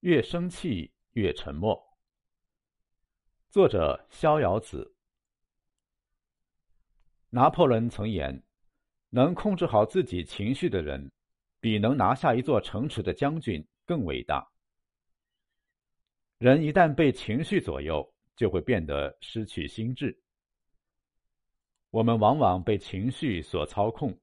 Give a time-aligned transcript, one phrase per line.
[0.00, 1.82] 越生气越沉默。
[3.48, 4.94] 作者：逍遥子。
[7.30, 8.42] 拿破仑曾言
[9.10, 11.10] ：“能控制好自己情绪的人，
[11.60, 14.46] 比能拿下一座城池的将军更伟大。”
[16.38, 20.22] 人一旦被情绪左右，就会变得失去心智。
[21.90, 24.18] 我们往往被情绪所操控，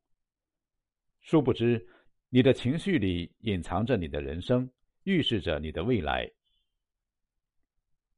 [1.22, 1.88] 殊不知，
[2.30, 4.70] 你的情绪里隐藏着你的人生。
[5.04, 6.30] 预示着你的未来。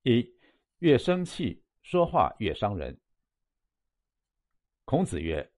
[0.03, 0.27] 一，
[0.79, 2.99] 越生气，说话越伤人。
[4.85, 5.51] 孔子曰：“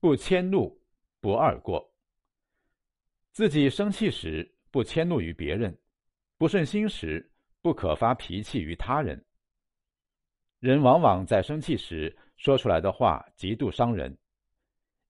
[0.00, 0.80] 不迁怒，
[1.20, 1.94] 不贰过。”
[3.32, 5.70] 自己生气时，不迁怒于别人；
[6.38, 9.24] 不顺心时，不可发脾气于他人。
[10.60, 14.16] 人往往在生气时说出来的话极度伤人，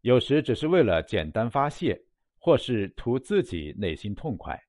[0.01, 2.05] 有时只是为了简单发泄，
[2.39, 4.61] 或是图自己内心痛快。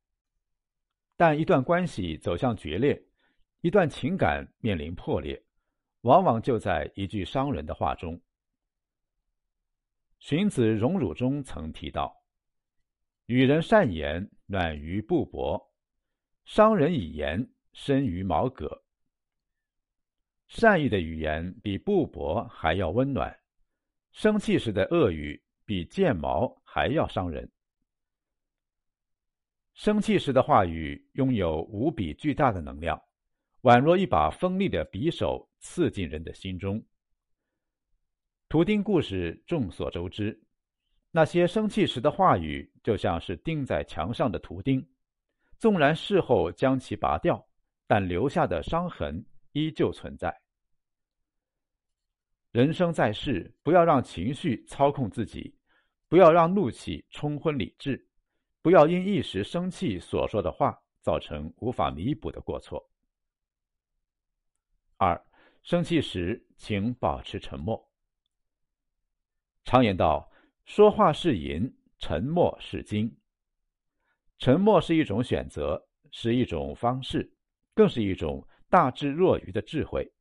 [1.22, 3.00] 但一段关系走向决裂，
[3.62, 5.40] 一段情感面临破裂，
[6.02, 8.20] 往往就在一句伤人的话中。
[10.18, 12.12] 荀子《荣辱》中曾提到
[13.30, 15.64] ：“与人善言，暖于布帛；
[16.44, 18.84] 伤人以言，深于毛革。”
[20.50, 23.40] 善意的语言比布帛还要温暖，
[24.12, 27.48] 生气时的恶语比剑矛还要伤人。
[29.74, 33.02] 生气时的话语拥有无比巨大的能量，
[33.62, 36.84] 宛若一把锋利的匕首刺进人的心中。
[38.50, 40.38] 图钉故事众所周知，
[41.10, 44.86] 那些生气时的话语就像是钉在墙上的图钉，
[45.58, 47.48] 纵然事后将其拔掉，
[47.88, 50.38] 但留下的伤痕依旧存在。
[52.52, 55.56] 人生在世，不要让情绪操控自己，
[56.10, 58.06] 不要让怒气冲昏理智。
[58.62, 62.88] 不要因一时生气所说的话造成无法弥补的过错。
[64.98, 65.20] 二，
[65.64, 67.90] 生气时请保持沉默。
[69.64, 70.32] 常言道
[70.66, 73.18] ：“说话是银，沉默是金。”
[74.38, 77.32] 沉默是一种选择，是一种方式，
[77.74, 80.12] 更是一种大智若愚的智慧。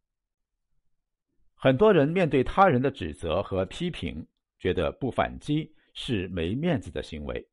[1.55, 4.27] 很多人面对他人的指责和批评，
[4.59, 7.47] 觉得不反击是没面子的行为。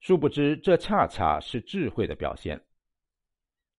[0.00, 2.62] 殊不知，这恰恰是智慧的表现。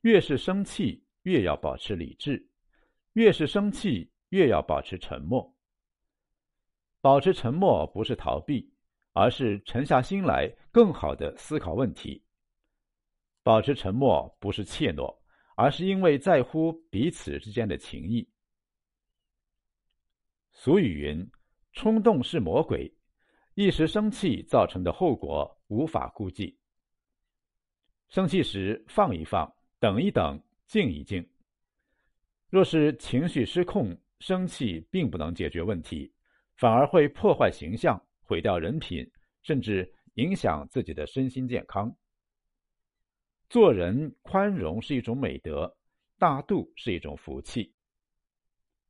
[0.01, 2.37] 越是生气，越要保持理智；
[3.13, 5.55] 越是生气，越要保持沉默。
[7.01, 8.73] 保持沉默不是逃避，
[9.13, 12.23] 而是沉下心来，更好的思考问题。
[13.43, 15.15] 保持沉默不是怯懦，
[15.55, 18.27] 而是因为在乎彼此之间的情谊。
[20.51, 21.29] 俗语云
[21.73, 22.91] ：“冲动是魔鬼。”
[23.55, 26.57] 一时生气造成的后果无法估计。
[28.09, 29.49] 生气时放一放，
[29.79, 31.25] 等一等，静一静。
[32.49, 36.13] 若是情绪失控，生气并不能解决问题，
[36.57, 39.09] 反而会破坏形象、毁掉人品，
[39.41, 41.95] 甚至影响自己的身心健康。
[43.47, 45.77] 做人宽容是一种美德，
[46.19, 47.73] 大度是一种福气。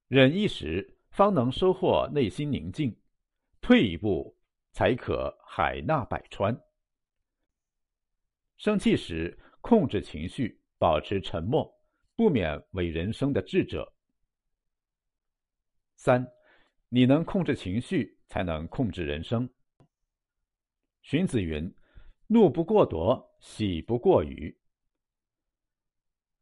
[0.08, 2.92] 忍一时，方能收获内心宁静；
[3.62, 4.35] 退一步。
[4.76, 6.54] 才可海纳百川。
[8.58, 11.74] 生气时控制情绪，保持沉默，
[12.14, 13.90] 不免为人生的智者。
[15.96, 16.30] 三，
[16.90, 19.50] 你能控制情绪，才能控制人生。
[21.04, 21.74] 荀子云
[22.28, 24.54] ：“怒不过夺，喜不过于。”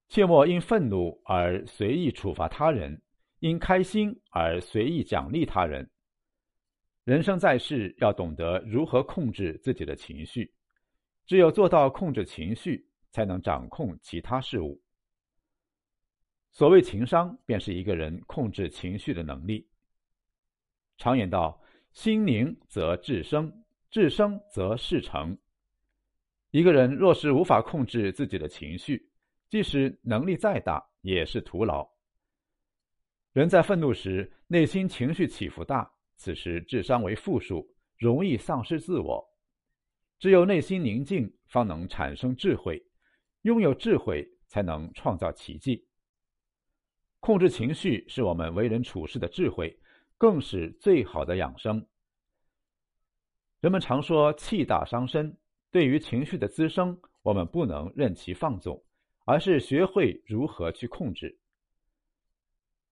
[0.10, 3.00] 切莫因愤怒而随意处罚他人，
[3.42, 5.88] 因开心而随意奖励他人。
[7.04, 10.54] 人生在世，要懂得如何控制自己的情绪。
[11.26, 14.82] 只有做到控制情绪，才能掌控其他事物。
[16.52, 19.68] 所谓情商，便是一个人控制情绪的能力。
[20.98, 21.62] 常言道
[21.92, 23.52] ：“心宁则智生，
[23.90, 25.38] 智生则事成。”
[26.52, 29.10] 一个人若是无法控制自己的情绪，
[29.50, 31.86] 即使能力再大，也是徒劳。
[33.34, 35.92] 人在愤怒时，内心情绪起伏大。
[36.16, 37.68] 此时智商为负数，
[37.98, 39.24] 容易丧失自我。
[40.20, 42.82] 只有内心宁静，方能产生智慧；
[43.42, 45.86] 拥有智慧，才能创造奇迹。
[47.20, 49.78] 控制情绪是我们为人处事的智慧，
[50.18, 51.86] 更是最好的养生。
[53.60, 55.38] 人们常说气大伤身，
[55.72, 58.82] 对于情绪的滋生，我们不能任其放纵，
[59.26, 61.38] 而是学会如何去控制。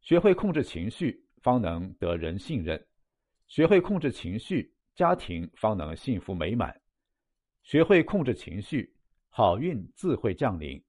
[0.01, 2.87] 学会控制情绪，方能得人信任。
[3.51, 6.71] 学会控制情绪，家庭方能幸福美满；
[7.63, 8.95] 学会控制情绪，
[9.27, 10.81] 好运自会降临。